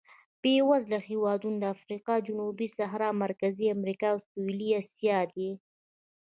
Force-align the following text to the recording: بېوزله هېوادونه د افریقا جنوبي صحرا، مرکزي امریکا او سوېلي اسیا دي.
بېوزله 0.41 0.99
هېوادونه 1.09 1.57
د 1.61 1.65
افریقا 1.75 2.15
جنوبي 2.27 2.67
صحرا، 2.77 3.09
مرکزي 3.23 3.65
امریکا 3.77 4.07
او 4.13 4.19
سوېلي 4.29 4.69
اسیا 4.81 5.19
دي. 5.33 5.49